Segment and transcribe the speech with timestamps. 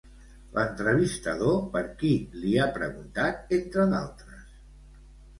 [0.53, 2.09] L'entrevistador per qui
[2.45, 4.49] li ha preguntat, entre d'altres?